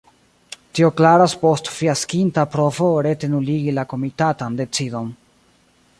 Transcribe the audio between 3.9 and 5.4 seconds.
komitatan decidon.